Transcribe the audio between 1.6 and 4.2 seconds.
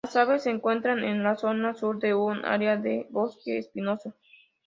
sur de un área de bosque espinoso.